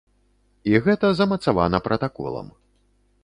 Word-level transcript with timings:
І 0.69 0.73
гэта 0.85 1.11
замацавана 1.19 1.77
пратаколам. 1.87 2.47